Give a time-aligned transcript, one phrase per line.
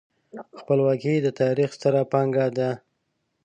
[0.59, 2.69] خپلواکي د تاریخ ستره پانګه ده.